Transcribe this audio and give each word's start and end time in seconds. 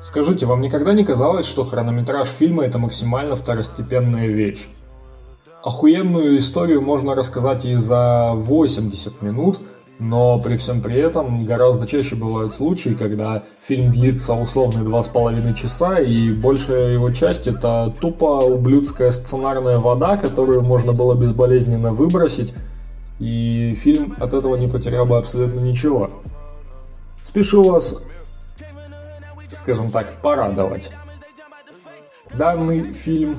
Скажите, 0.00 0.44
вам 0.44 0.60
никогда 0.60 0.92
не 0.92 1.04
казалось, 1.04 1.46
что 1.46 1.64
хронометраж 1.64 2.28
фильма 2.28 2.64
это 2.64 2.78
максимально 2.78 3.36
второстепенная 3.36 4.26
вещь? 4.26 4.68
Охуенную 5.62 6.38
историю 6.38 6.82
можно 6.82 7.14
рассказать 7.14 7.64
и 7.64 7.74
за 7.74 8.32
80 8.34 9.22
минут, 9.22 9.60
но 9.98 10.38
при 10.38 10.56
всем 10.58 10.82
при 10.82 10.96
этом 10.96 11.46
гораздо 11.46 11.86
чаще 11.86 12.16
бывают 12.16 12.52
случаи, 12.52 12.90
когда 12.90 13.44
фильм 13.62 13.90
длится 13.90 14.34
условные 14.34 14.84
два 14.84 15.02
с 15.02 15.08
половиной 15.08 15.54
часа, 15.54 15.96
и 15.96 16.32
большая 16.32 16.92
его 16.92 17.10
часть 17.12 17.46
это 17.46 17.94
тупо 17.98 18.44
ублюдская 18.44 19.10
сценарная 19.10 19.78
вода, 19.78 20.18
которую 20.18 20.62
можно 20.62 20.92
было 20.92 21.14
безболезненно 21.14 21.92
выбросить, 21.92 22.52
и 23.20 23.74
фильм 23.74 24.16
от 24.18 24.34
этого 24.34 24.56
не 24.56 24.68
потерял 24.68 25.06
бы 25.06 25.16
абсолютно 25.16 25.60
ничего. 25.60 26.10
Спешу 27.22 27.62
вас, 27.62 28.02
скажем 29.54 29.90
так, 29.90 30.20
порадовать. 30.20 30.90
Данный 32.34 32.92
фильм 32.92 33.38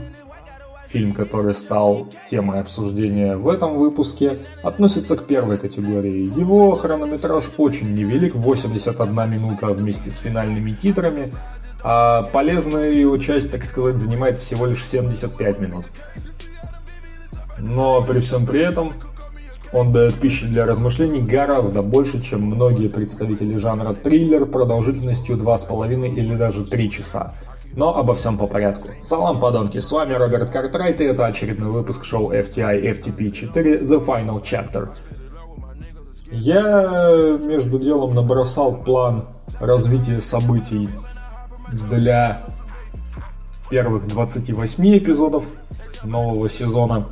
фильм, 0.96 1.14
который 1.14 1.54
стал 1.56 2.08
темой 2.26 2.62
обсуждения 2.62 3.36
в 3.36 3.50
этом 3.50 3.76
выпуске, 3.76 4.40
относится 4.64 5.18
к 5.18 5.26
первой 5.26 5.58
категории. 5.58 6.32
Его 6.40 6.74
хронометраж 6.76 7.52
очень 7.58 7.94
невелик, 7.94 8.34
81 8.34 9.30
минута 9.30 9.68
вместе 9.68 10.10
с 10.10 10.18
финальными 10.18 10.72
титрами, 10.72 11.34
а 11.84 12.24
полезная 12.24 12.92
его 12.92 13.18
часть, 13.18 13.52
так 13.52 13.66
сказать, 13.66 13.98
занимает 13.98 14.40
всего 14.40 14.68
лишь 14.68 14.86
75 14.86 15.60
минут. 15.60 15.86
Но 17.58 18.02
при 18.02 18.22
всем 18.22 18.46
при 18.46 18.62
этом 18.62 18.94
он 19.72 19.92
дает 19.92 20.16
пищи 20.16 20.46
для 20.46 20.66
размышлений 20.66 21.22
гораздо 21.22 21.82
больше, 21.82 22.22
чем 22.22 22.42
многие 22.44 22.88
представители 22.88 23.56
жанра 23.56 23.94
триллер 23.94 24.46
продолжительностью 24.46 25.38
2,5 25.38 26.16
или 26.16 26.36
даже 26.36 26.66
3 26.66 26.92
часа. 26.92 27.34
Но 27.74 27.98
обо 27.98 28.14
всем 28.14 28.38
по 28.38 28.48
порядку. 28.48 28.90
Салам, 29.02 29.40
подонки, 29.40 29.80
с 29.80 29.92
вами 29.92 30.14
Роберт 30.14 30.50
Картрайт, 30.50 31.02
и 31.02 31.06
это 31.06 31.26
очередной 31.26 31.72
выпуск 31.72 32.06
шоу 32.06 32.32
FTI 32.32 32.82
FTP 32.82 33.32
4 33.32 33.80
The 33.80 34.06
Final 34.06 34.42
Chapter. 34.42 34.90
Я 36.32 37.38
между 37.44 37.78
делом 37.78 38.16
набросал 38.16 38.78
план 38.78 39.26
развития 39.60 40.22
событий 40.22 40.90
для 41.90 42.46
первых 43.70 44.08
28 44.08 44.98
эпизодов 44.98 45.46
нового 46.04 46.50
сезона. 46.50 47.08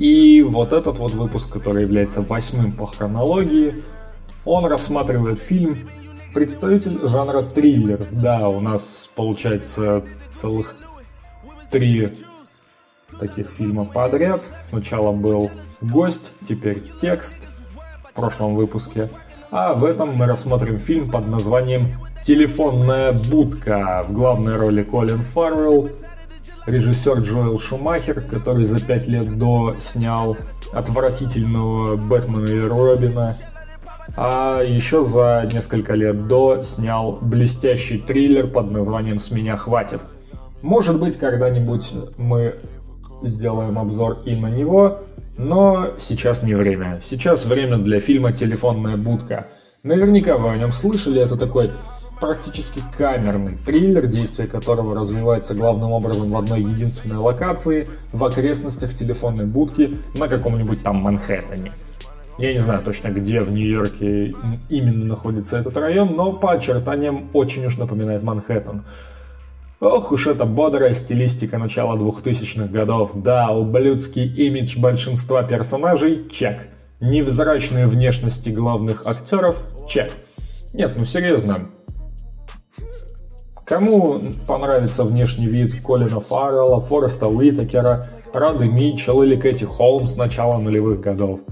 И 0.00 0.40
вот 0.40 0.72
этот 0.72 0.98
вот 0.98 1.12
выпуск, 1.12 1.52
который 1.52 1.82
является 1.82 2.22
восьмым 2.22 2.72
по 2.72 2.86
хронологии, 2.86 3.84
он 4.44 4.64
рассматривает 4.64 5.38
фильм 5.38 5.76
Представитель 6.32 7.00
жанра 7.08 7.42
триллер. 7.42 8.06
Да, 8.12 8.48
у 8.48 8.60
нас 8.60 9.10
получается 9.16 10.04
целых 10.32 10.76
три 11.72 12.16
таких 13.18 13.50
фильма 13.50 13.84
подряд. 13.84 14.48
Сначала 14.62 15.10
был 15.10 15.50
гость, 15.80 16.32
теперь 16.48 16.84
текст 17.00 17.36
в 18.04 18.12
прошлом 18.12 18.54
выпуске. 18.54 19.10
А 19.50 19.74
в 19.74 19.84
этом 19.84 20.14
мы 20.14 20.26
рассмотрим 20.26 20.78
фильм 20.78 21.10
под 21.10 21.26
названием 21.26 21.88
«Телефонная 22.24 23.12
будка». 23.12 24.04
В 24.08 24.12
главной 24.12 24.56
роли 24.56 24.84
Колин 24.84 25.22
Фаррелл, 25.22 25.90
режиссер 26.66 27.20
Джоэл 27.20 27.58
Шумахер, 27.58 28.20
который 28.22 28.64
за 28.64 28.80
пять 28.80 29.06
лет 29.06 29.38
до 29.38 29.76
снял 29.80 30.36
отвратительного 30.72 31.96
Бэтмена 31.96 32.46
и 32.46 32.60
Робина, 32.60 33.36
а 34.16 34.62
еще 34.62 35.02
за 35.02 35.48
несколько 35.52 35.94
лет 35.94 36.26
до 36.26 36.62
снял 36.62 37.18
блестящий 37.20 37.98
триллер 37.98 38.46
под 38.46 38.70
названием 38.70 39.18
«С 39.18 39.30
меня 39.30 39.56
хватит». 39.56 40.00
Может 40.62 41.00
быть, 41.00 41.18
когда-нибудь 41.18 41.92
мы 42.16 42.56
сделаем 43.22 43.78
обзор 43.78 44.18
и 44.24 44.34
на 44.34 44.48
него, 44.48 45.00
но 45.36 45.94
сейчас 45.98 46.42
не 46.42 46.54
время. 46.54 47.00
Сейчас 47.08 47.44
время 47.44 47.78
для 47.78 48.00
фильма 48.00 48.32
«Телефонная 48.32 48.96
будка». 48.96 49.46
Наверняка 49.82 50.36
вы 50.36 50.50
о 50.50 50.56
нем 50.56 50.72
слышали, 50.72 51.22
это 51.22 51.36
такой 51.36 51.70
практически 52.20 52.82
камерный 52.96 53.56
триллер, 53.56 54.06
действие 54.06 54.46
которого 54.46 54.94
развивается 54.94 55.54
главным 55.54 55.92
образом 55.92 56.28
в 56.30 56.36
одной 56.36 56.60
единственной 56.60 57.16
локации, 57.16 57.88
в 58.12 58.24
окрестностях 58.24 58.94
телефонной 58.94 59.46
будки 59.46 59.98
на 60.14 60.28
каком-нибудь 60.28 60.82
там 60.82 60.96
Манхэттене. 60.96 61.72
Я 62.38 62.52
не 62.52 62.58
знаю 62.58 62.82
точно, 62.82 63.08
где 63.08 63.40
в 63.40 63.50
Нью-Йорке 63.52 64.32
именно 64.70 65.04
находится 65.04 65.58
этот 65.58 65.76
район, 65.76 66.14
но 66.14 66.32
по 66.32 66.52
очертаниям 66.52 67.28
очень 67.34 67.66
уж 67.66 67.76
напоминает 67.76 68.22
Манхэттен. 68.22 68.84
Ох 69.80 70.12
уж 70.12 70.26
эта 70.26 70.44
бодрая 70.44 70.92
стилистика 70.92 71.56
начала 71.56 71.96
2000-х 71.96 72.66
годов. 72.66 73.12
Да, 73.14 73.50
ублюдский 73.50 74.24
имидж 74.24 74.78
большинства 74.78 75.42
персонажей– 75.42 76.28
чек. 76.30 76.68
Невзрачные 77.00 77.86
внешности 77.86 78.50
главных 78.50 79.06
актеров– 79.06 79.62
чек. 79.88 80.12
Нет, 80.74 80.94
ну 80.98 81.04
серьезно. 81.04 81.70
Кому 83.70 84.20
понравится 84.48 85.04
внешний 85.04 85.46
вид 85.46 85.80
Колина 85.80 86.18
Фаррелла, 86.18 86.80
Фореста 86.80 87.28
Уитакера, 87.28 88.08
Рады 88.32 88.64
Митчелл 88.66 89.22
или 89.22 89.36
Кэти 89.36 89.62
Холмс 89.62 90.16
начала 90.16 90.58
нулевых 90.58 91.00
годов– 91.00 91.38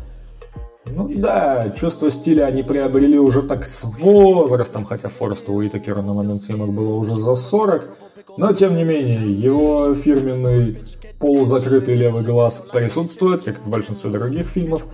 ну 0.95 1.09
да, 1.15 1.71
чувство 1.71 2.11
стиля 2.11 2.45
они 2.45 2.63
приобрели 2.63 3.19
уже 3.19 3.43
так 3.43 3.65
с 3.65 3.85
возрастом, 3.85 4.85
хотя 4.85 5.09
Форесту 5.09 5.53
Уитакеру 5.53 6.03
на 6.03 6.15
момент 6.15 6.43
съемок 6.43 6.73
было 6.73 6.95
уже 6.95 7.15
за 7.15 7.35
40, 7.35 7.89
но 8.37 8.53
тем 8.53 8.77
не 8.77 8.85
менее, 8.85 9.33
его 9.33 9.95
фирменный 9.95 10.79
полузакрытый 11.19 11.95
левый 11.95 12.23
глаз 12.23 12.63
присутствует, 12.73 13.45
как 13.45 13.59
и 13.59 13.61
в 13.61 13.69
большинстве 13.69 14.11
других 14.11 14.49
фильмов, 14.49 14.87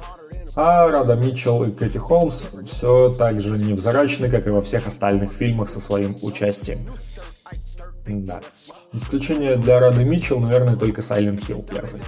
а 0.56 0.88
Рада 0.91 1.16
Митчелл 1.16 1.65
и 1.65 1.70
Кэти 1.70 1.98
Холмс 1.98 2.42
все 2.70 3.10
так 3.10 3.41
же 3.41 3.59
невзрачны, 3.59 4.31
как 4.31 4.47
и 4.47 4.50
во 4.50 4.62
всех 4.62 4.87
остальных 4.87 5.32
фильмах 5.32 5.70
со 5.70 5.81
своим 5.81 6.16
участием. 6.22 6.88
Да. 8.06 8.41
Исключение 8.92 9.56
для 9.56 9.81
Рады 9.81 10.04
Митчелл, 10.04 10.41
наверное, 10.41 10.76
только 10.76 11.00
Silent 11.00 11.41
Hill 11.47 11.66
первый. 11.69 12.03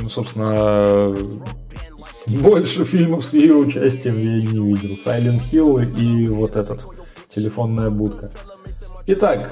Ну, 0.00 0.08
собственно, 0.08 1.14
больше 2.26 2.84
фильмов 2.84 3.24
с 3.24 3.34
ее 3.34 3.54
участием 3.54 4.18
я 4.18 4.38
и 4.38 4.42
не 4.42 4.74
видел. 4.74 4.94
Silent 4.94 5.42
Hill 5.42 5.94
и 5.96 6.28
вот 6.28 6.56
этот 6.56 6.84
телефонная 7.28 7.90
будка. 7.90 8.30
Итак, 9.06 9.50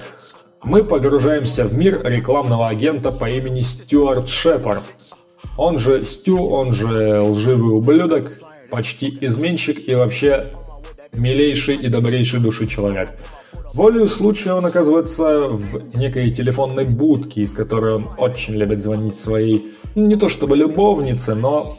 мы 0.62 0.84
погружаемся 0.84 1.64
в 1.64 1.76
мир 1.76 2.02
рекламного 2.04 2.68
агента 2.68 3.10
по 3.12 3.28
имени 3.28 3.60
Стюарт 3.60 4.28
Шепард. 4.28 4.82
Он 5.56 5.78
же 5.78 6.04
Стю, 6.04 6.46
он 6.48 6.72
же 6.72 7.20
лживый 7.20 7.76
ублюдок, 7.76 8.38
почти 8.70 9.16
изменщик 9.20 9.88
и 9.88 9.94
вообще 9.94 10.52
милейший 11.14 11.76
и 11.76 11.88
добрейший 11.88 12.40
души 12.40 12.66
человек. 12.66 13.10
Волею 13.74 14.08
случая 14.08 14.54
он 14.54 14.64
оказывается 14.64 15.48
в 15.48 15.96
некой 15.96 16.30
телефонной 16.30 16.84
будке, 16.84 17.42
из 17.42 17.52
которой 17.52 17.94
он 17.94 18.08
очень 18.16 18.54
любит 18.54 18.82
звонить 18.82 19.18
своей, 19.18 19.74
ну, 19.94 20.06
не 20.06 20.16
то 20.16 20.28
чтобы 20.28 20.56
любовнице, 20.56 21.34
но 21.34 21.74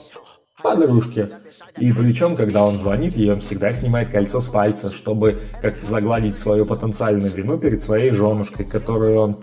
подружке. 0.61 1.29
И 1.77 1.91
причем, 1.91 2.35
когда 2.35 2.65
он 2.65 2.77
звонит 2.77 3.15
ей, 3.15 3.31
он 3.31 3.41
всегда 3.41 3.71
снимает 3.71 4.09
кольцо 4.09 4.41
с 4.41 4.47
пальца, 4.47 4.91
чтобы 4.91 5.39
как-то 5.61 5.85
загладить 5.85 6.35
свою 6.35 6.65
потенциальную 6.65 7.33
вину 7.33 7.57
перед 7.57 7.81
своей 7.81 8.11
женушкой, 8.11 8.65
которую 8.65 9.19
он, 9.19 9.37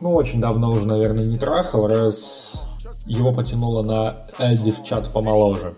ну, 0.00 0.12
очень 0.12 0.40
давно 0.40 0.72
уже, 0.72 0.86
наверное, 0.86 1.26
не 1.26 1.38
трахал, 1.38 1.86
раз 1.86 2.66
его 3.06 3.32
потянуло 3.32 3.82
на 3.82 4.24
девчат 4.62 5.12
помоложе. 5.12 5.76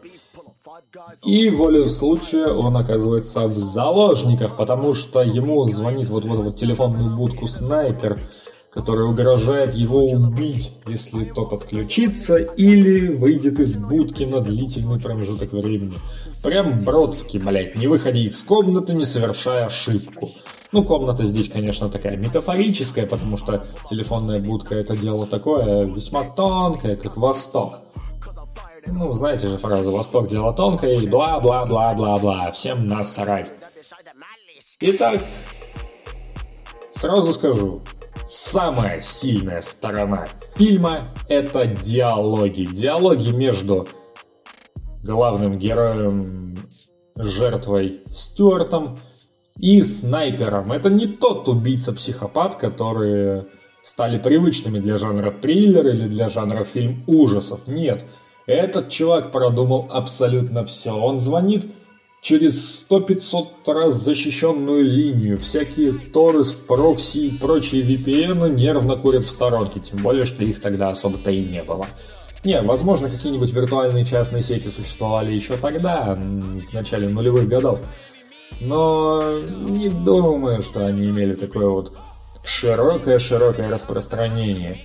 И 1.24 1.50
волею 1.50 1.88
случая 1.88 2.48
он 2.48 2.76
оказывается 2.76 3.46
в 3.46 3.56
заложниках, 3.56 4.56
потому 4.56 4.94
что 4.94 5.22
ему 5.22 5.64
звонит 5.64 6.08
вот 6.08 6.24
в 6.24 6.32
эту 6.32 6.42
вот 6.42 6.56
телефонную 6.56 7.16
будку 7.16 7.46
снайпер, 7.46 8.20
который 8.70 9.08
угрожает 9.08 9.74
его 9.74 10.06
убить, 10.06 10.72
если 10.86 11.24
тот 11.24 11.52
отключится 11.52 12.36
или 12.36 13.08
выйдет 13.08 13.58
из 13.60 13.76
будки 13.76 14.24
на 14.24 14.40
длительный 14.40 15.00
промежуток 15.00 15.52
времени. 15.52 15.96
Прям 16.42 16.84
бродский, 16.84 17.40
блять, 17.40 17.76
не 17.76 17.86
выходи 17.86 18.24
из 18.24 18.42
комнаты, 18.42 18.94
не 18.94 19.04
совершая 19.04 19.66
ошибку. 19.66 20.30
Ну, 20.70 20.84
комната 20.84 21.24
здесь, 21.24 21.48
конечно, 21.48 21.88
такая 21.88 22.16
метафорическая, 22.16 23.06
потому 23.06 23.38
что 23.38 23.64
телефонная 23.88 24.38
будка 24.38 24.74
это 24.74 24.96
дело 24.96 25.26
такое 25.26 25.86
весьма 25.86 26.24
тонкое, 26.24 26.96
как 26.96 27.16
Восток. 27.16 27.80
Ну, 28.86 29.12
знаете 29.14 29.48
же 29.48 29.58
фразу 29.58 29.90
«Восток– 29.90 30.28
дело 30.30 30.52
тонкое» 30.52 30.96
и 30.96 31.06
бла-бла-бла-бла-бла. 31.06 32.52
Всем 32.52 32.86
насрать. 32.86 33.50
Итак, 34.80 35.26
сразу 36.92 37.32
скажу, 37.32 37.82
Самая 38.26 39.00
сильная 39.00 39.60
сторона 39.60 40.26
фильма– 40.56 41.14
это 41.28 41.66
диалоги. 41.66 42.64
Диалоги 42.64 43.30
между 43.30 43.88
главным 45.02 45.52
героем, 45.56 46.56
жертвой 47.16 48.02
Стюартом 48.06 48.98
и 49.58 49.80
снайпером. 49.82 50.72
Это 50.72 50.90
не 50.90 51.06
тот 51.06 51.48
убийца-психопат, 51.48 52.56
который 52.56 53.44
стали 53.82 54.18
привычными 54.18 54.78
для 54.78 54.98
жанра 54.98 55.30
триллер 55.30 55.86
или 55.86 56.08
для 56.08 56.28
жанра 56.28 56.64
фильм 56.64 57.04
ужасов. 57.06 57.66
Нет, 57.66 58.04
этот 58.46 58.88
чувак 58.88 59.32
продумал 59.32 59.88
абсолютно 59.90 60.64
все. 60.64 60.92
Он 60.92 61.18
звонит 61.18 61.66
через 62.20 62.86
100-500 62.90 63.46
раз 63.66 63.94
защищенную 63.94 64.82
линию. 64.82 65.36
Всякие 65.36 65.92
Торрес, 65.92 66.52
прокси 66.52 67.18
и 67.18 67.38
прочие 67.38 67.82
VPN 67.82 68.50
нервно 68.54 68.96
курят 68.96 69.24
в 69.24 69.30
сторонке, 69.30 69.80
тем 69.80 70.02
более, 70.02 70.26
что 70.26 70.42
их 70.44 70.60
тогда 70.60 70.88
особо-то 70.88 71.30
и 71.30 71.44
не 71.44 71.62
было. 71.62 71.86
Не, 72.44 72.62
возможно, 72.62 73.10
какие-нибудь 73.10 73.52
виртуальные 73.52 74.04
частные 74.04 74.42
сети 74.42 74.68
существовали 74.68 75.32
еще 75.32 75.56
тогда, 75.56 76.14
в 76.14 76.72
начале 76.72 77.08
нулевых 77.08 77.48
годов. 77.48 77.80
Но 78.60 79.40
не 79.40 79.88
думаю, 79.88 80.62
что 80.62 80.86
они 80.86 81.08
имели 81.08 81.32
такое 81.32 81.68
вот 81.68 81.92
широкое-широкое 82.44 83.68
распространение. 83.68 84.78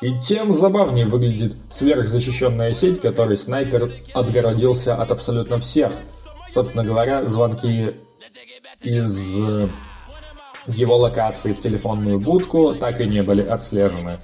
И 0.00 0.18
тем 0.18 0.52
забавнее 0.52 1.04
выглядит 1.04 1.56
сверхзащищенная 1.68 2.72
сеть, 2.72 3.00
которой 3.00 3.36
снайпер 3.36 3.92
отгородился 4.14 4.94
от 4.94 5.10
абсолютно 5.12 5.60
всех. 5.60 5.92
Собственно 6.52 6.84
говоря, 6.84 7.24
звонки 7.26 7.94
из 8.82 9.36
его 10.66 10.96
локации 10.96 11.52
в 11.52 11.60
телефонную 11.60 12.18
будку 12.20 12.74
так 12.74 13.00
и 13.00 13.06
не 13.06 13.22
были 13.22 13.42
отслежены. 13.42 14.18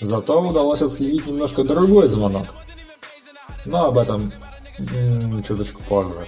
Зато 0.00 0.40
удалось 0.40 0.82
отследить 0.82 1.26
немножко 1.26 1.64
другой 1.64 2.08
звонок. 2.08 2.46
Но 3.66 3.86
об 3.86 3.98
этом 3.98 4.32
чуточку 5.46 5.82
позже. 5.84 6.26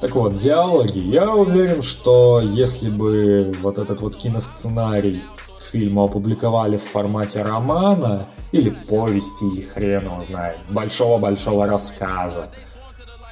Так 0.00 0.14
вот, 0.16 0.36
диалоги. 0.36 0.98
Я 0.98 1.34
уверен, 1.34 1.82
что 1.82 2.40
если 2.40 2.90
бы 2.90 3.52
вот 3.60 3.78
этот 3.78 4.00
вот 4.00 4.16
киносценарий 4.16 5.22
фильму 5.70 6.04
опубликовали 6.04 6.76
в 6.76 6.82
формате 6.82 7.42
романа, 7.42 8.26
или 8.50 8.70
повести, 8.70 9.44
или 9.44 9.62
хрен 9.62 10.04
его 10.04 10.20
знает, 10.22 10.58
большого-большого 10.70 11.66
рассказа, 11.66 12.50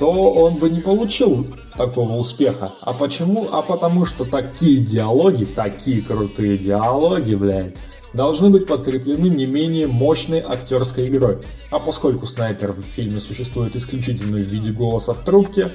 то 0.00 0.32
он 0.32 0.56
бы 0.56 0.70
не 0.70 0.80
получил 0.80 1.46
такого 1.76 2.16
успеха. 2.16 2.72
А 2.80 2.94
почему? 2.94 3.48
А 3.52 3.60
потому 3.60 4.06
что 4.06 4.24
такие 4.24 4.82
диалоги, 4.82 5.44
такие 5.44 6.00
крутые 6.00 6.56
диалоги, 6.56 7.34
блядь, 7.34 7.76
должны 8.14 8.48
быть 8.48 8.66
подкреплены 8.66 9.26
не 9.26 9.44
менее 9.44 9.88
мощной 9.88 10.40
актерской 10.40 11.06
игрой. 11.06 11.40
А 11.70 11.78
поскольку 11.78 12.26
снайпер 12.26 12.72
в 12.72 12.80
фильме 12.80 13.20
существует 13.20 13.76
исключительно 13.76 14.38
в 14.38 14.40
виде 14.40 14.72
голоса 14.72 15.12
в 15.12 15.22
трубке, 15.22 15.70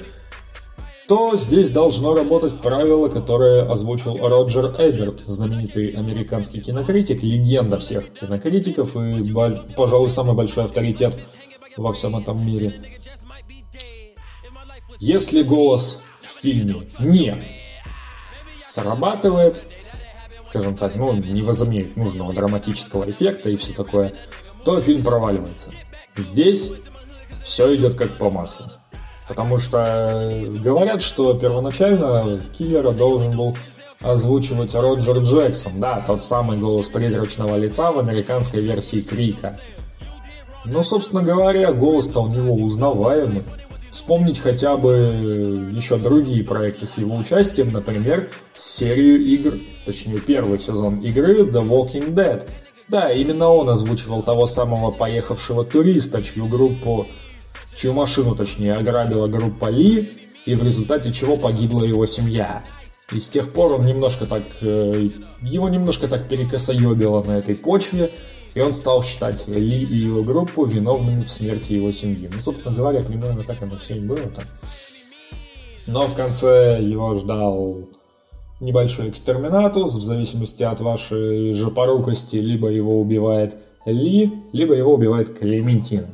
то 1.06 1.36
здесь 1.36 1.70
должно 1.70 2.16
работать 2.16 2.60
правило, 2.60 3.06
которое 3.06 3.70
озвучил 3.70 4.16
Роджер 4.16 4.74
Эберт, 4.76 5.20
знаменитый 5.20 5.90
американский 5.90 6.60
кинокритик, 6.60 7.22
легенда 7.22 7.78
всех 7.78 8.12
кинокритиков 8.12 8.96
и, 8.96 9.32
пожалуй, 9.76 10.10
самый 10.10 10.34
большой 10.34 10.64
авторитет 10.64 11.14
во 11.76 11.92
всем 11.92 12.16
этом 12.16 12.44
мире. 12.44 12.82
Если 14.98 15.42
голос 15.42 16.02
в 16.20 16.40
фильме 16.40 16.88
не 16.98 17.40
срабатывает, 18.68 19.62
скажем 20.48 20.76
так, 20.76 20.94
ну, 20.96 21.12
не 21.12 21.42
возымеет 21.42 21.96
нужного 21.96 22.32
драматического 22.32 23.08
эффекта 23.10 23.50
и 23.50 23.56
все 23.56 23.72
такое, 23.72 24.14
то 24.64 24.80
фильм 24.80 25.04
проваливается. 25.04 25.70
Здесь 26.16 26.72
все 27.44 27.74
идет 27.76 27.96
как 27.96 28.18
по 28.18 28.30
маслу. 28.30 28.66
Потому 29.28 29.58
что 29.58 29.78
э, 29.78 30.46
говорят, 30.46 31.02
что 31.02 31.34
первоначально 31.34 32.40
киллера 32.56 32.92
должен 32.92 33.36
был 33.36 33.56
озвучивать 34.00 34.74
Роджер 34.74 35.18
Джексон, 35.18 35.80
да, 35.80 36.00
тот 36.06 36.24
самый 36.24 36.58
голос 36.58 36.88
призрачного 36.88 37.56
лица 37.56 37.92
в 37.92 37.98
американской 37.98 38.60
версии 38.60 39.00
Крика. 39.00 39.58
Но, 40.64 40.82
собственно 40.82 41.22
говоря, 41.22 41.72
голос-то 41.72 42.22
у 42.22 42.28
него 42.28 42.54
узнаваемый. 42.54 43.44
Вспомнить 43.96 44.40
хотя 44.40 44.76
бы 44.76 45.70
еще 45.72 45.96
другие 45.96 46.44
проекты 46.44 46.84
с 46.84 46.98
его 46.98 47.16
участием, 47.16 47.70
например, 47.72 48.28
серию 48.52 49.24
игр, 49.24 49.54
точнее 49.86 50.20
первый 50.20 50.58
сезон 50.58 51.00
игры 51.00 51.44
The 51.44 51.66
Walking 51.66 52.12
Dead. 52.12 52.46
Да, 52.88 53.10
именно 53.10 53.48
он 53.48 53.70
озвучивал 53.70 54.22
того 54.22 54.44
самого 54.44 54.90
поехавшего 54.90 55.64
туриста, 55.64 56.22
чью 56.22 56.46
группу 56.46 57.06
чью 57.74 57.94
машину, 57.94 58.36
точнее, 58.36 58.74
ограбила 58.74 59.28
группа 59.28 59.70
Ли, 59.70 60.10
и 60.44 60.54
в 60.54 60.62
результате 60.62 61.10
чего 61.10 61.38
погибла 61.38 61.82
его 61.82 62.04
семья. 62.04 62.62
И 63.12 63.18
с 63.18 63.30
тех 63.30 63.50
пор 63.50 63.72
он 63.72 63.86
немножко 63.86 64.26
так, 64.26 64.42
э, 64.60 65.06
его 65.40 65.70
немножко 65.70 66.06
так 66.06 66.28
перекосоебило 66.28 67.22
на 67.22 67.38
этой 67.38 67.54
почве, 67.54 68.12
и 68.56 68.60
он 68.60 68.72
стал 68.72 69.02
считать 69.02 69.46
Ли 69.48 69.82
и 69.82 69.96
его 69.96 70.22
группу 70.22 70.64
виновными 70.64 71.24
в 71.24 71.30
смерти 71.30 71.74
его 71.74 71.92
семьи. 71.92 72.28
Ну, 72.32 72.40
собственно 72.40 72.74
говоря, 72.74 73.02
примерно 73.02 73.42
так 73.42 73.62
оно 73.62 73.76
все 73.76 73.98
и 73.98 74.06
было-то. 74.06 74.42
Но 75.86 76.08
в 76.08 76.14
конце 76.14 76.80
его 76.80 77.14
ждал 77.14 77.86
небольшой 78.60 79.10
экстерминатус, 79.10 79.94
в 79.94 80.02
зависимости 80.02 80.62
от 80.62 80.80
вашей 80.80 81.52
же 81.52 81.70
порукости, 81.70 82.36
либо 82.36 82.68
его 82.68 82.98
убивает 82.98 83.58
Ли, 83.84 84.32
либо 84.52 84.74
его 84.74 84.94
убивает 84.94 85.38
Клементин. 85.38 86.06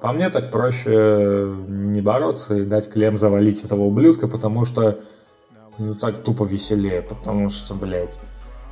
По 0.00 0.12
мне 0.12 0.30
так 0.30 0.50
проще 0.50 1.54
не 1.68 2.00
бороться 2.00 2.56
и 2.56 2.64
дать 2.64 2.90
клем 2.90 3.16
завалить 3.16 3.64
этого 3.64 3.84
ублюдка, 3.84 4.26
потому 4.26 4.64
что 4.64 4.98
ну, 5.78 5.94
так 5.94 6.24
тупо 6.24 6.42
веселее, 6.42 7.02
потому 7.02 7.48
что, 7.48 7.74
блядь, 7.74 8.14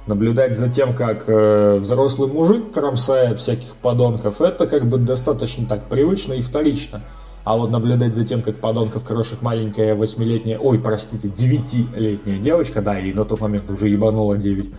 наблюдать 0.06 0.56
за 0.56 0.68
тем, 0.68 0.94
как 0.94 1.24
э, 1.28 1.78
взрослый 1.78 2.30
мужик 2.30 2.72
кромсает 2.72 3.40
всяких 3.40 3.74
подонков, 3.76 4.40
это 4.40 4.66
как 4.66 4.86
бы 4.86 4.98
достаточно 4.98 5.66
так 5.66 5.88
привычно 5.88 6.34
и 6.34 6.42
вторично. 6.42 7.02
А 7.44 7.56
вот 7.56 7.70
наблюдать 7.70 8.14
за 8.14 8.24
тем, 8.24 8.42
как 8.42 8.56
подонков 8.56 9.04
крошит 9.04 9.40
маленькая 9.42 9.94
восьмилетняя, 9.94 10.58
ой, 10.58 10.78
простите, 10.80 11.28
девятилетняя 11.28 12.40
девочка, 12.40 12.82
да, 12.82 12.98
и 12.98 13.12
на 13.12 13.24
тот 13.24 13.40
момент 13.40 13.70
уже 13.70 13.88
ебанула 13.88 14.36
девять, 14.36 14.70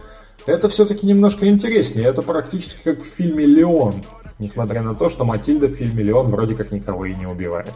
это 0.46 0.70
все-таки 0.70 1.06
немножко 1.08 1.48
интереснее. 1.48 2.08
Это 2.08 2.22
практически 2.22 2.80
как 2.84 3.04
в 3.04 3.06
фильме 3.06 3.46
«Леон», 3.46 3.96
несмотря 4.40 4.82
на 4.82 4.96
то, 4.96 5.10
что 5.10 5.26
Матильда 5.26 5.68
в 5.68 5.72
фильме 5.72 6.04
«Леон» 6.04 6.28
вроде 6.28 6.56
как 6.56 6.72
никого 6.72 7.06
и 7.06 7.16
не 7.16 7.26
убивает. 7.26 7.74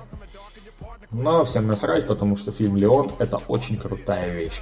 Но 1.12 1.44
всем 1.44 1.68
насрать, 1.68 2.08
потому 2.08 2.38
что 2.38 2.52
фильм 2.52 2.78
«Леон»— 2.78 3.12
это 3.20 3.40
очень 3.48 3.78
крутая 3.78 4.34
вещь. 4.34 4.62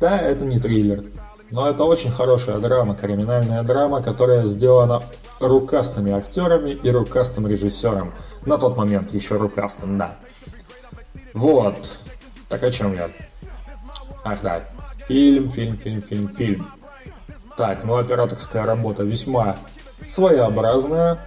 Да, 0.00 0.18
это 0.18 0.44
не 0.44 0.58
триллер, 0.58 1.04
но 1.54 1.70
это 1.70 1.84
очень 1.84 2.10
хорошая 2.10 2.58
драма, 2.58 2.96
криминальная 2.96 3.62
драма, 3.62 4.02
которая 4.02 4.44
сделана 4.44 5.04
рукастыми 5.38 6.12
актерами 6.12 6.70
и 6.70 6.90
рукастым 6.90 7.46
режиссером. 7.46 8.12
На 8.44 8.58
тот 8.58 8.76
момент 8.76 9.14
еще 9.14 9.36
рукастым, 9.36 9.96
да. 9.96 10.16
Вот. 11.32 11.96
Так 12.48 12.64
о 12.64 12.70
чем 12.72 12.94
я? 12.94 13.08
Ах 14.24 14.38
да. 14.42 14.62
Фильм, 15.06 15.48
фильм, 15.48 15.76
фильм, 15.78 16.02
фильм, 16.02 16.28
фильм. 16.34 16.68
Так, 17.56 17.84
ну 17.84 17.98
операторская 17.98 18.64
работа 18.64 19.04
весьма 19.04 19.56
своеобразная. 20.08 21.18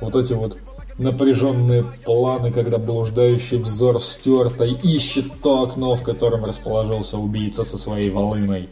Вот 0.00 0.14
эти 0.14 0.34
вот 0.34 0.56
напряженные 0.98 1.84
планы, 2.04 2.52
когда 2.52 2.78
блуждающий 2.78 3.58
взор 3.58 4.00
Стюарта 4.00 4.64
ищет 4.64 5.40
то 5.42 5.62
окно, 5.62 5.96
в 5.96 6.02
котором 6.04 6.44
расположился 6.44 7.16
убийца 7.18 7.64
со 7.64 7.76
своей 7.76 8.10
волыной. 8.10 8.68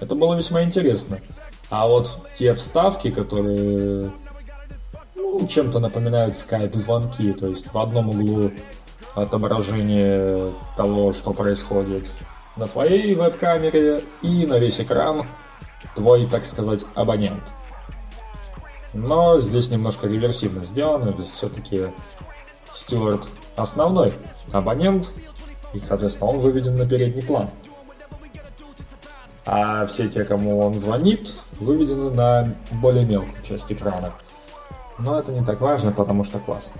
Это 0.00 0.14
было 0.14 0.34
весьма 0.34 0.62
интересно. 0.62 1.20
А 1.70 1.86
вот 1.86 2.18
те 2.34 2.54
вставки, 2.54 3.10
которые 3.10 4.12
ну, 5.16 5.46
чем-то 5.46 5.80
напоминают 5.80 6.36
скайп-звонки, 6.36 7.32
то 7.32 7.48
есть 7.48 7.72
в 7.72 7.78
одном 7.78 8.10
углу 8.10 8.50
отображение 9.14 10.52
того, 10.76 11.12
что 11.12 11.32
происходит 11.32 12.06
на 12.56 12.66
твоей 12.68 13.14
веб-камере 13.14 14.04
и 14.22 14.46
на 14.46 14.58
весь 14.58 14.80
экран 14.80 15.26
твой, 15.94 16.26
так 16.26 16.44
сказать, 16.44 16.84
абонент. 16.94 17.42
Но 18.92 19.40
здесь 19.40 19.70
немножко 19.70 20.06
реверсивно 20.06 20.64
сделано, 20.64 21.12
то 21.12 21.22
есть 21.22 21.34
все-таки 21.34 21.88
Стюарт 22.74 23.28
основной 23.56 24.14
абонент, 24.52 25.12
и, 25.72 25.78
соответственно, 25.78 26.30
он 26.30 26.38
выведен 26.38 26.76
на 26.76 26.86
передний 26.88 27.22
план. 27.22 27.50
А 29.46 29.86
все 29.86 30.08
те, 30.08 30.24
кому 30.24 30.58
он 30.58 30.74
звонит, 30.74 31.34
выведены 31.60 32.10
на 32.10 32.56
более 32.72 33.04
мелкую 33.04 33.40
часть 33.44 33.72
экрана. 33.72 34.12
Но 34.98 35.18
это 35.18 35.30
не 35.30 35.44
так 35.44 35.60
важно, 35.60 35.92
потому 35.92 36.24
что 36.24 36.40
класс. 36.40 36.72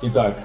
Итак, 0.00 0.38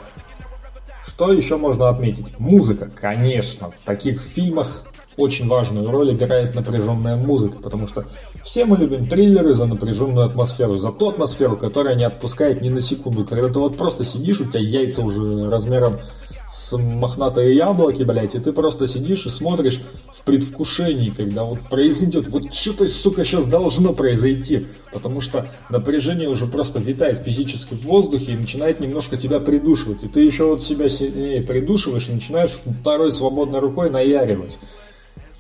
что 1.05 1.31
еще 1.31 1.55
можно 1.55 1.87
отметить? 1.87 2.37
Музыка, 2.37 2.89
конечно. 2.93 3.71
В 3.71 3.85
таких 3.85 4.21
фильмах 4.21 4.83
очень 5.15 5.47
важную 5.47 5.89
роль 5.89 6.11
играет 6.11 6.55
напряженная 6.55 7.15
музыка, 7.15 7.59
потому 7.61 7.87
что 7.87 8.05
все 8.43 8.65
мы 8.65 8.77
любим 8.77 9.07
триллеры 9.07 9.53
за 9.53 9.67
напряженную 9.67 10.25
атмосферу, 10.25 10.77
за 10.77 10.91
ту 10.91 11.09
атмосферу, 11.09 11.55
которая 11.55 11.95
не 11.95 12.03
отпускает 12.03 12.61
ни 12.61 12.69
на 12.69 12.81
секунду. 12.81 13.23
Когда 13.23 13.47
ты 13.47 13.59
вот 13.59 13.77
просто 13.77 14.03
сидишь, 14.03 14.41
у 14.41 14.45
тебя 14.45 14.59
яйца 14.59 15.01
уже 15.01 15.49
размером 15.49 15.99
с 16.47 16.77
мохнатые 16.77 17.55
яблоки, 17.55 18.03
блядь, 18.03 18.35
и 18.35 18.39
ты 18.39 18.53
просто 18.53 18.87
сидишь 18.87 19.25
и 19.25 19.29
смотришь 19.29 19.79
в 20.13 20.23
предвкушении, 20.23 21.09
когда 21.09 21.43
вот 21.43 21.59
произойдет, 21.61 22.27
вот 22.27 22.53
что-то, 22.53 22.87
сука, 22.87 23.23
сейчас 23.23 23.47
должно 23.47 23.93
произойти, 23.93 24.67
потому 24.91 25.21
что 25.21 25.47
напряжение 25.69 26.29
уже 26.29 26.45
просто 26.45 26.79
витает 26.79 27.23
физически 27.23 27.73
в 27.73 27.83
воздухе 27.83 28.33
и 28.33 28.37
начинает 28.37 28.79
немножко 28.79 29.17
тебя 29.17 29.39
придушивать, 29.39 30.03
и 30.03 30.07
ты 30.07 30.21
еще 30.21 30.45
вот 30.45 30.63
себя 30.63 30.89
сильнее 30.89 31.41
придушиваешь 31.41 32.09
и 32.09 32.13
начинаешь 32.13 32.51
второй 32.81 33.11
свободной 33.11 33.59
рукой 33.59 33.89
наяривать. 33.89 34.59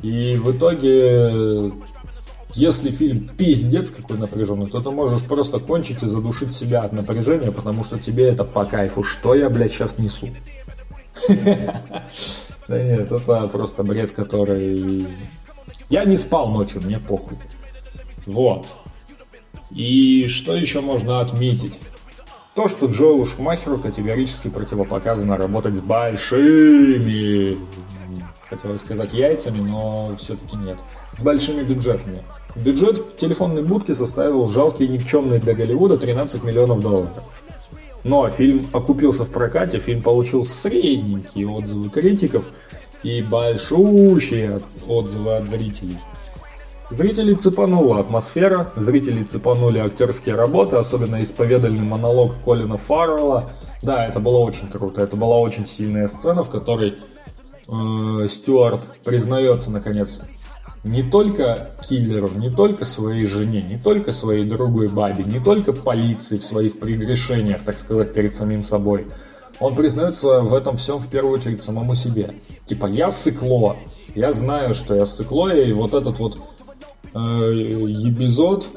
И 0.01 0.35
в 0.35 0.55
итоге 0.55 1.71
если 2.55 2.91
фильм 2.91 3.29
пиздец 3.35 3.89
какой 3.89 4.17
напряженный, 4.17 4.67
то 4.67 4.79
ты 4.79 4.91
можешь 4.91 5.23
просто 5.23 5.59
кончить 5.59 6.03
и 6.03 6.05
задушить 6.05 6.53
себя 6.53 6.81
от 6.81 6.93
напряжения, 6.93 7.51
потому 7.51 7.83
что 7.83 7.97
тебе 7.97 8.25
это 8.25 8.43
по 8.43 8.63
кайфу. 8.65 9.03
Что 9.03 9.33
я, 9.33 9.49
блядь, 9.49 9.71
сейчас 9.71 9.97
несу? 9.97 10.29
Да 12.67 12.81
нет, 12.81 13.11
это 13.11 13.47
просто 13.49 13.83
бред, 13.83 14.13
который... 14.13 15.05
Я 15.89 16.05
не 16.05 16.15
спал 16.15 16.49
ночью, 16.49 16.81
мне 16.81 16.97
похуй. 16.97 17.37
Вот. 18.25 18.67
И 19.71 20.27
что 20.27 20.55
еще 20.55 20.79
можно 20.81 21.19
отметить? 21.19 21.79
То, 22.55 22.67
что 22.67 22.85
Джоу 22.85 23.25
Шумахеру 23.25 23.79
категорически 23.79 24.47
противопоказано 24.47 25.37
работать 25.37 25.75
с 25.75 25.81
большими, 25.81 27.57
хотел 28.47 28.77
сказать 28.77 29.13
яйцами, 29.13 29.57
но 29.57 30.15
все-таки 30.17 30.55
нет, 30.55 30.77
с 31.11 31.21
большими 31.21 31.63
бюджетами. 31.63 32.23
Бюджет 32.55 33.17
телефонной 33.17 33.63
будки 33.63 33.93
составил 33.93 34.47
жалкие 34.47 34.87
никчемные 34.87 35.39
для 35.39 35.55
Голливуда 35.55 35.97
13 35.97 36.43
миллионов 36.43 36.81
долларов. 36.81 37.23
Но 38.03 38.29
фильм 38.29 38.67
окупился 38.73 39.23
в 39.23 39.29
прокате, 39.29 39.79
фильм 39.79 40.01
получил 40.01 40.43
средненькие 40.43 41.47
отзывы 41.47 41.89
критиков 41.89 42.45
и 43.01 43.21
большущие 43.21 44.61
отзывы 44.87 45.37
от 45.37 45.47
зрителей. 45.47 45.97
Зрителей 46.89 47.35
цепанула 47.35 48.01
атмосфера, 48.01 48.71
зрителей 48.75 49.23
цепанули 49.23 49.79
актерские 49.79 50.35
работы, 50.35 50.75
особенно 50.75 51.23
исповедальный 51.23 51.81
монолог 51.81 52.35
Колина 52.43 52.77
Фаррелла. 52.77 53.49
Да, 53.81 54.05
это 54.05 54.19
было 54.19 54.37
очень 54.37 54.69
круто, 54.69 55.01
это 55.01 55.15
была 55.15 55.37
очень 55.37 55.65
сильная 55.65 56.07
сцена, 56.07 56.43
в 56.43 56.49
которой 56.49 56.95
э, 57.67 58.27
Стюарт 58.27 58.81
признается 59.03 59.71
наконец 59.71 60.21
не 60.83 61.01
только 61.01 61.71
киллеру, 61.81 62.29
не 62.35 62.49
только 62.49 62.83
своей 62.83 63.25
жене, 63.25 63.61
не 63.61 63.77
только 63.77 64.11
своей 64.11 64.45
другой 64.45 64.89
бабе, 64.89 65.23
не 65.23 65.39
только 65.39 65.71
полиции 65.71 66.37
в 66.37 66.45
своих 66.45 66.79
прегрешениях, 66.79 67.63
так 67.63 67.79
сказать, 67.79 68.13
перед 68.13 68.33
самим 68.33 68.63
собой. 68.63 69.07
Он 69.59 69.75
признается 69.75 70.41
в 70.41 70.53
этом 70.53 70.75
всем 70.75 70.99
в 70.99 71.07
первую 71.07 71.35
очередь 71.35 71.61
самому 71.61 71.95
себе. 71.95 72.31
Типа, 72.65 72.87
я 72.87 73.11
сыкло, 73.11 73.77
я 74.13 74.33
знаю, 74.33 74.73
что 74.73 74.95
я 74.95 75.05
сыкло, 75.05 75.55
и 75.55 75.71
вот 75.71 75.93
этот 75.93 76.19
вот 76.19 76.37
э, 77.13 77.17
эпизод, 77.17 78.67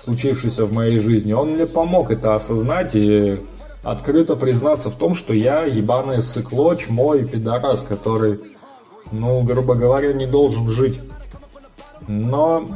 случившийся 0.00 0.64
в 0.64 0.72
моей 0.72 0.98
жизни, 0.98 1.32
он 1.32 1.52
мне 1.54 1.66
помог 1.66 2.12
это 2.12 2.36
осознать 2.36 2.94
и 2.94 3.40
открыто 3.82 4.36
признаться 4.36 4.90
в 4.90 4.96
том, 4.96 5.16
что 5.16 5.32
я 5.32 5.64
ебаное 5.64 6.20
сыкло, 6.20 6.76
чмо 6.76 7.16
и 7.16 7.24
пидорас, 7.24 7.82
который, 7.82 8.40
ну, 9.10 9.42
грубо 9.42 9.74
говоря, 9.74 10.12
не 10.12 10.26
должен 10.26 10.68
жить. 10.68 11.00
Но 12.08 12.68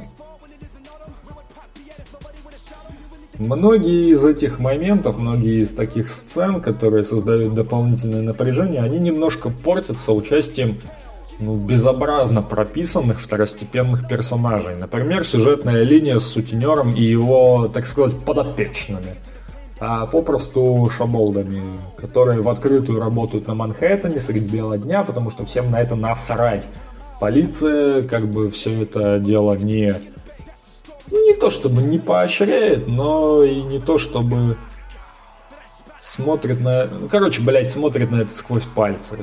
многие 3.38 4.10
из 4.10 4.24
этих 4.24 4.58
моментов, 4.58 5.18
многие 5.18 5.62
из 5.62 5.72
таких 5.72 6.10
сцен, 6.10 6.60
которые 6.60 7.04
создают 7.04 7.54
дополнительное 7.54 8.22
напряжение, 8.22 8.82
они 8.82 8.98
немножко 8.98 9.50
портятся 9.50 10.12
участием 10.12 10.78
ну, 11.40 11.56
безобразно 11.56 12.42
прописанных 12.42 13.20
второстепенных 13.20 14.06
персонажей. 14.06 14.76
Например, 14.76 15.24
сюжетная 15.24 15.82
линия 15.84 16.18
с 16.18 16.24
сутенером 16.24 16.94
и 16.94 17.02
его, 17.02 17.68
так 17.72 17.86
сказать, 17.86 18.18
подопечными. 18.18 19.16
А 19.78 20.04
попросту 20.04 20.90
шаболдами, 20.94 21.62
которые 21.96 22.42
в 22.42 22.48
открытую 22.50 23.00
работают 23.00 23.48
на 23.48 23.54
Манхэттене 23.54 24.20
среди 24.20 24.46
бела 24.54 24.76
дня, 24.76 25.02
потому 25.02 25.30
что 25.30 25.46
всем 25.46 25.70
на 25.70 25.80
это 25.80 25.96
насрать. 25.96 26.66
Полиция 27.20 28.02
как 28.02 28.26
бы 28.26 28.50
все 28.50 28.82
это 28.82 29.18
дело 29.18 29.54
не 29.54 29.94
не 31.10 31.34
то 31.34 31.50
чтобы 31.50 31.82
не 31.82 31.98
поощряет, 31.98 32.86
но 32.86 33.42
и 33.42 33.60
не 33.62 33.78
то 33.80 33.98
чтобы 33.98 34.56
смотрит 36.00 36.60
на... 36.60 36.86
Ну, 36.86 37.08
короче, 37.08 37.42
блядь, 37.42 37.70
смотрит 37.70 38.10
на 38.10 38.22
это 38.22 38.32
сквозь 38.32 38.62
пальцы. 38.62 39.18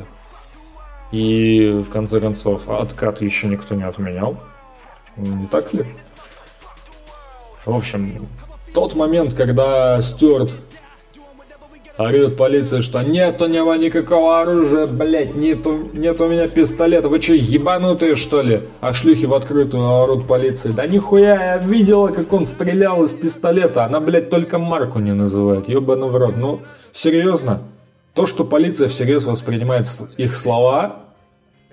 И 1.11 1.69
в 1.69 1.89
конце 1.89 2.19
концов, 2.19 2.69
откат 2.69 3.21
еще 3.21 3.47
никто 3.47 3.75
не 3.75 3.83
отменял. 3.83 4.37
Не 5.15 5.47
так 5.47 5.73
ли? 5.73 5.85
В 7.65 7.73
общем, 7.75 8.27
тот 8.73 8.95
момент, 8.95 9.33
когда 9.33 10.01
Стюарт 10.01 10.53
Орет 11.97 12.37
полиция, 12.37 12.83
что 12.83 13.01
нет 13.01 13.41
у 13.41 13.47
него 13.47 13.73
никакого 13.73 14.39
оружия, 14.41 14.85
блять, 14.85 15.33
нет, 15.33 15.65
нет 15.93 16.21
у 16.21 16.27
меня 16.27 16.47
пистолета. 16.47 17.09
Вы 17.09 17.19
что, 17.19 17.33
ебанутые 17.33 18.15
что 18.15 18.43
ли? 18.43 18.65
А 18.81 18.93
шлюхи 18.93 19.25
в 19.25 19.33
открытую 19.33 19.83
орут 19.83 20.27
полиции. 20.27 20.69
Да 20.69 20.85
нихуя, 20.85 21.55
я 21.55 21.57
видела, 21.57 22.09
как 22.09 22.31
он 22.33 22.45
стрелял 22.45 23.03
из 23.03 23.13
пистолета. 23.13 23.83
Она, 23.83 23.99
блять, 23.99 24.29
только 24.29 24.59
марку 24.59 24.99
не 24.99 25.13
называет. 25.13 25.67
Ебаный 25.67 26.09
в 26.09 26.15
рот. 26.15 26.37
Ну, 26.37 26.61
серьезно? 26.93 27.63
То, 28.13 28.27
что 28.27 28.43
полиция 28.43 28.89
всерьез 28.89 29.23
воспринимает 29.23 29.87
их 30.17 30.35
слова, 30.35 31.03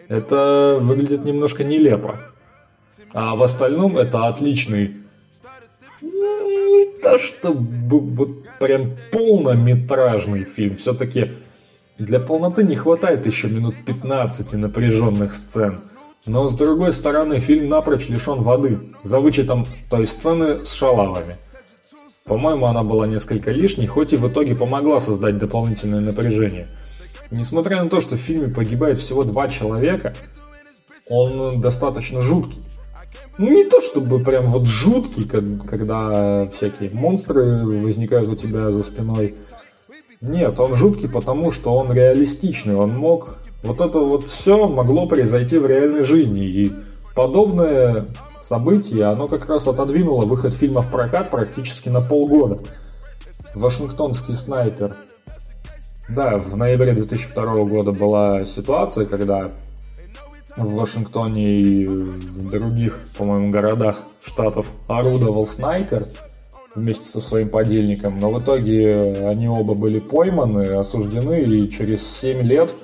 это 0.08 0.78
выглядит 0.80 1.24
немножко 1.26 1.64
нелепо. 1.64 2.20
А 3.12 3.36
в 3.36 3.42
остальном 3.42 3.98
это 3.98 4.26
отличный 4.26 4.96
не 6.74 7.00
то 7.00 7.18
чтобы 7.18 8.00
вот 8.00 8.30
прям 8.58 8.96
полнометражный 9.10 10.44
фильм. 10.44 10.76
Все-таки 10.76 11.32
для 11.98 12.20
полноты 12.20 12.64
не 12.64 12.76
хватает 12.76 13.26
еще 13.26 13.48
минут 13.48 13.74
15 13.86 14.52
напряженных 14.54 15.34
сцен. 15.34 15.78
Но 16.26 16.48
с 16.48 16.56
другой 16.56 16.92
стороны, 16.92 17.38
фильм 17.38 17.68
напрочь 17.68 18.08
лишен 18.08 18.42
воды, 18.42 18.80
за 19.02 19.20
вычетом 19.20 19.66
той 19.90 20.06
сцены 20.06 20.64
с 20.64 20.72
шалавами. 20.72 21.36
По-моему, 22.24 22.66
она 22.66 22.82
была 22.82 23.06
несколько 23.06 23.50
лишней, 23.50 23.86
хоть 23.86 24.14
и 24.14 24.16
в 24.16 24.26
итоге 24.28 24.54
помогла 24.54 25.00
создать 25.00 25.36
дополнительное 25.36 26.00
напряжение. 26.00 26.68
Несмотря 27.30 27.82
на 27.82 27.90
то, 27.90 28.00
что 28.00 28.16
в 28.16 28.20
фильме 28.20 28.48
погибает 28.48 28.98
всего 28.98 29.24
два 29.24 29.48
человека, 29.48 30.14
он 31.08 31.60
достаточно 31.60 32.22
жуткий. 32.22 32.62
Ну, 33.36 33.50
не 33.50 33.64
то 33.64 33.80
чтобы 33.80 34.20
прям 34.20 34.46
вот 34.46 34.64
жуткий, 34.64 35.24
когда 35.24 36.48
всякие 36.48 36.90
монстры 36.90 37.64
возникают 37.64 38.30
у 38.30 38.36
тебя 38.36 38.70
за 38.70 38.82
спиной. 38.82 39.34
Нет, 40.20 40.58
он 40.60 40.74
жуткий, 40.74 41.08
потому 41.08 41.50
что 41.50 41.74
он 41.74 41.92
реалистичный. 41.92 42.74
Он 42.74 42.90
мог... 42.90 43.38
Вот 43.62 43.80
это 43.80 43.98
вот 43.98 44.26
все 44.26 44.68
могло 44.68 45.08
произойти 45.08 45.58
в 45.58 45.66
реальной 45.66 46.02
жизни. 46.02 46.46
И 46.46 46.72
подобное 47.14 48.06
событие, 48.40 49.06
оно 49.06 49.26
как 49.26 49.48
раз 49.48 49.66
отодвинуло 49.66 50.24
выход 50.26 50.54
фильма 50.54 50.82
в 50.82 50.90
прокат 50.90 51.30
практически 51.30 51.88
на 51.88 52.00
полгода. 52.00 52.58
Вашингтонский 53.54 54.34
снайпер. 54.34 54.96
Да, 56.08 56.36
в 56.36 56.56
ноябре 56.56 56.92
2002 56.92 57.64
года 57.64 57.90
была 57.90 58.44
ситуация, 58.44 59.06
когда 59.06 59.50
в 60.56 60.74
Вашингтоне 60.74 61.60
и 61.60 61.86
в 61.86 62.50
других, 62.50 63.00
по-моему, 63.18 63.50
городах 63.50 63.98
штатов 64.24 64.66
орудовал 64.86 65.46
снайпер 65.46 66.06
вместе 66.74 67.06
со 67.08 67.20
своим 67.20 67.48
подельником, 67.48 68.18
но 68.18 68.30
в 68.30 68.42
итоге 68.42 69.28
они 69.28 69.48
оба 69.48 69.74
были 69.74 70.00
пойманы, 70.00 70.74
осуждены, 70.74 71.42
и 71.42 71.70
через 71.70 72.06
7 72.06 72.42
лет 72.42 72.74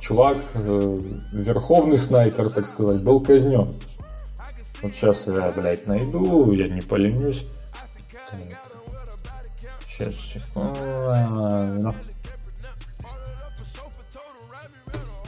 чувак, 0.00 0.42
э, 0.54 0.98
верховный 1.32 1.98
снайпер, 1.98 2.50
так 2.50 2.66
сказать, 2.66 3.02
был 3.02 3.20
казнен. 3.20 3.74
Вот 4.82 4.92
сейчас 4.92 5.26
я, 5.26 5.50
блядь, 5.50 5.86
найду, 5.86 6.52
я 6.52 6.68
не 6.68 6.82
поленюсь. 6.82 7.46
Так. 8.30 8.40
Сейчас, 9.86 10.12
секунду. 10.14 11.94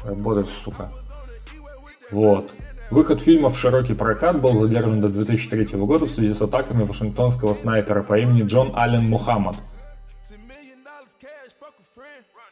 Работать, 0.04 0.48
сука. 0.64 0.90
Вот. 2.10 2.52
Выход 2.90 3.20
фильма 3.20 3.48
в 3.48 3.58
широкий 3.58 3.94
прокат 3.94 4.40
был 4.40 4.54
задержан 4.54 5.00
до 5.00 5.08
2003 5.08 5.78
года 5.78 6.06
в 6.06 6.10
связи 6.10 6.34
с 6.34 6.40
атаками 6.40 6.84
вашингтонского 6.84 7.54
снайпера 7.54 8.02
по 8.02 8.18
имени 8.18 8.42
Джон 8.42 8.72
Аллен 8.75 9.08
Мухаммад. 9.08 9.56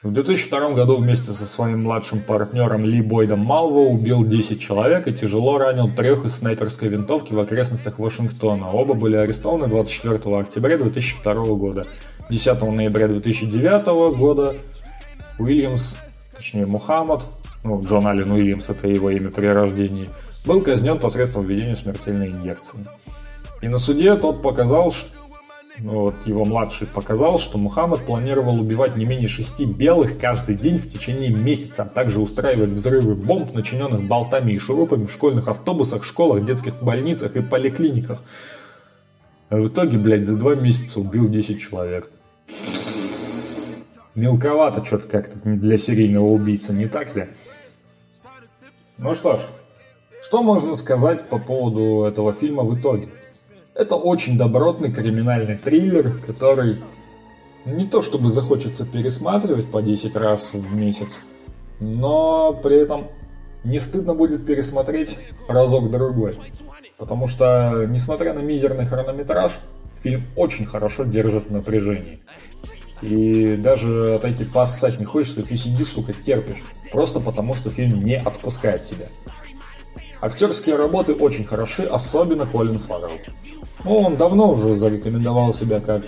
В 0.02 0.12
2002 0.12 0.72
году 0.72 0.96
вместе 0.96 1.32
со 1.32 1.46
своим 1.46 1.84
младшим 1.84 2.20
партнером 2.20 2.84
Ли 2.84 3.00
Бойдом 3.00 3.38
Малво 3.38 3.78
убил 3.78 4.26
10 4.26 4.60
человек 4.60 5.08
и 5.08 5.14
тяжело 5.14 5.56
ранил 5.56 5.90
трех 5.94 6.26
из 6.26 6.34
снайперской 6.34 6.88
винтовки 6.88 7.32
в 7.32 7.40
окрестностях 7.40 7.98
Вашингтона. 7.98 8.70
Оба 8.70 8.92
были 8.92 9.16
арестованы 9.16 9.66
24 9.68 10.40
октября 10.40 10.76
2002 10.76 11.34
года. 11.54 11.86
10 12.28 12.60
ноября 12.60 13.08
2009 13.08 14.16
года 14.18 14.54
Уильямс 15.38 15.94
точнее 16.34 16.66
Мухаммад, 16.66 17.24
ну, 17.64 17.80
Джон 17.82 18.06
Аллен 18.06 18.30
Уильямс, 18.30 18.68
это 18.68 18.86
его 18.86 19.10
имя 19.10 19.30
при 19.30 19.46
рождении, 19.46 20.10
был 20.46 20.62
казнен 20.62 20.98
посредством 20.98 21.46
введения 21.46 21.76
смертельной 21.76 22.30
инъекции. 22.30 22.78
И 23.62 23.68
на 23.68 23.78
суде 23.78 24.14
тот 24.16 24.42
показал, 24.42 24.90
что 24.90 25.08
ну, 25.78 26.02
вот 26.02 26.14
его 26.24 26.44
младший 26.44 26.86
показал, 26.86 27.38
что 27.38 27.58
Мухаммад 27.58 28.06
планировал 28.06 28.60
убивать 28.60 28.96
не 28.96 29.06
менее 29.06 29.26
шести 29.26 29.64
белых 29.64 30.18
каждый 30.18 30.56
день 30.56 30.78
в 30.78 30.92
течение 30.92 31.32
месяца, 31.32 31.82
а 31.82 31.88
также 31.88 32.20
устраивать 32.20 32.70
взрывы 32.70 33.16
бомб, 33.16 33.52
начиненных 33.54 34.06
болтами 34.06 34.52
и 34.52 34.58
шурупами 34.58 35.06
в 35.06 35.12
школьных 35.12 35.48
автобусах, 35.48 36.04
школах, 36.04 36.44
детских 36.44 36.80
больницах 36.80 37.34
и 37.34 37.40
поликлиниках. 37.40 38.22
А 39.48 39.56
в 39.56 39.68
итоге, 39.68 39.98
блядь, 39.98 40.26
за 40.26 40.36
два 40.36 40.54
месяца 40.54 41.00
убил 41.00 41.28
10 41.28 41.60
человек. 41.60 42.10
Мелковато 44.14 44.84
что-то 44.84 45.08
как-то 45.08 45.36
для 45.44 45.76
серийного 45.76 46.26
убийцы, 46.26 46.72
не 46.72 46.86
так 46.86 47.16
ли? 47.16 47.26
Ну 48.98 49.12
что 49.14 49.38
ж, 49.38 49.40
что 50.20 50.42
можно 50.42 50.76
сказать 50.76 51.28
по 51.28 51.38
поводу 51.38 52.04
этого 52.04 52.32
фильма 52.32 52.62
в 52.62 52.78
итоге? 52.78 53.08
Это 53.74 53.96
очень 53.96 54.38
добротный 54.38 54.92
криминальный 54.92 55.56
триллер, 55.56 56.20
который 56.24 56.78
не 57.64 57.86
то 57.86 58.02
чтобы 58.02 58.28
захочется 58.28 58.86
пересматривать 58.86 59.68
по 59.70 59.82
10 59.82 60.14
раз 60.14 60.52
в 60.52 60.74
месяц, 60.74 61.20
но 61.80 62.52
при 62.52 62.76
этом 62.76 63.08
не 63.64 63.80
стыдно 63.80 64.14
будет 64.14 64.46
пересмотреть 64.46 65.18
разок-другой. 65.48 66.36
Потому 66.96 67.26
что, 67.26 67.86
несмотря 67.88 68.32
на 68.32 68.40
мизерный 68.40 68.86
хронометраж, 68.86 69.58
фильм 70.02 70.22
очень 70.36 70.66
хорошо 70.66 71.02
держит 71.04 71.46
в 71.46 71.50
напряжении. 71.50 72.22
И 73.04 73.56
даже 73.56 74.14
отойти 74.14 74.44
поссать 74.44 74.98
не 74.98 75.04
хочется, 75.04 75.42
ты 75.42 75.56
сидишь, 75.56 75.88
сука, 75.88 76.14
терпишь. 76.14 76.62
Просто 76.90 77.20
потому, 77.20 77.54
что 77.54 77.70
фильм 77.70 78.00
не 78.00 78.16
отпускает 78.16 78.86
тебя. 78.86 79.06
Актерские 80.22 80.76
работы 80.76 81.12
очень 81.12 81.44
хороши, 81.44 81.82
особенно 81.82 82.46
Колин 82.46 82.78
Фаррелл. 82.78 83.18
Ну, 83.84 83.98
он 83.98 84.16
давно 84.16 84.52
уже 84.52 84.74
зарекомендовал 84.74 85.52
себя 85.52 85.80
как 85.80 86.04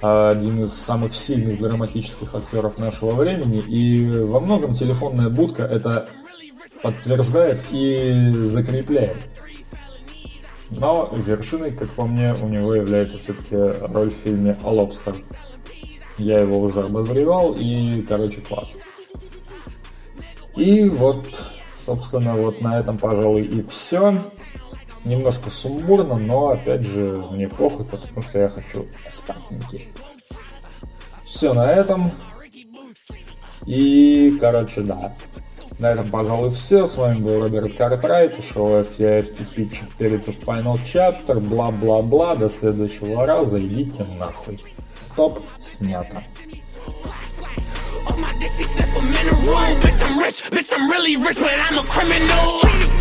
один 0.00 0.62
из 0.62 0.72
самых 0.74 1.12
сильных 1.12 1.58
драматических 1.58 2.32
актеров 2.34 2.78
нашего 2.78 3.12
времени, 3.12 3.60
и 3.60 4.08
во 4.08 4.38
многом 4.38 4.74
телефонная 4.74 5.28
будка 5.28 5.64
это 5.64 6.08
подтверждает 6.82 7.64
и 7.72 8.32
закрепляет. 8.42 9.16
Но 10.70 11.10
вершиной, 11.12 11.72
как 11.72 11.90
по 11.90 12.04
мне, 12.04 12.32
у 12.34 12.48
него 12.48 12.74
является 12.74 13.18
все-таки 13.18 13.56
роль 13.56 14.10
в 14.10 14.14
фильме 14.14 14.56
«Лобстер». 14.62 15.16
Я 16.18 16.40
его 16.40 16.58
уже 16.58 16.82
обозревал, 16.82 17.54
и, 17.54 18.02
короче, 18.02 18.40
класс. 18.40 18.76
И 20.56 20.88
вот, 20.88 21.42
собственно, 21.76 22.34
вот 22.34 22.60
на 22.62 22.80
этом, 22.80 22.96
пожалуй, 22.98 23.42
и 23.42 23.62
все. 23.62 24.22
Немножко 25.04 25.50
сумбурно, 25.50 26.16
но, 26.16 26.48
опять 26.48 26.82
же, 26.82 27.22
мне 27.30 27.48
похуй, 27.48 27.84
потому 27.84 28.22
что 28.22 28.38
я 28.38 28.48
хочу 28.48 28.86
спартинки. 29.08 29.88
Все 31.24 31.52
на 31.52 31.70
этом. 31.70 32.10
И, 33.66 34.36
короче, 34.40 34.82
да. 34.82 35.14
На 35.78 35.92
этом, 35.92 36.10
пожалуй, 36.10 36.50
все. 36.50 36.86
С 36.86 36.96
вами 36.96 37.20
был 37.20 37.38
Роберт 37.38 37.76
Картрайт, 37.76 38.42
шоу 38.42 38.80
FTI 38.80 39.22
FTP 39.22 39.68
4 39.70 40.16
to 40.16 40.44
Final 40.44 40.76
Chapter, 40.82 41.38
бла-бла-бла. 41.38 42.34
До 42.34 42.48
следующего 42.48 43.26
раза. 43.26 43.60
Идите 43.60 44.06
нахуй. 44.18 44.58
Стоп, 45.05 45.43
снято. 45.59 46.23
All 48.07 48.17
my 48.17 48.33
bitch, 49.81 50.03
I'm 50.05 50.19
rich, 50.19 50.43
bitch, 50.51 50.73
I'm 50.75 50.89
really 50.89 51.17
rich, 51.17 51.37
but 51.39 51.59
I'm 51.59 51.77
a 51.77 51.83
criminal. 51.83 52.94